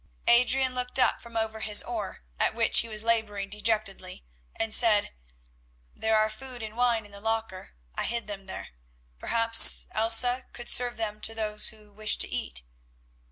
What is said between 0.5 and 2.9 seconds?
looked up from over his oar, at which he